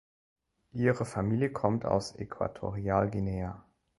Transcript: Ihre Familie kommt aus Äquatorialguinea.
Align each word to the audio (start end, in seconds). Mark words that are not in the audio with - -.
Ihre 0.71 1.05
Familie 1.05 1.51
kommt 1.51 1.85
aus 1.85 2.15
Äquatorialguinea. 2.15 3.63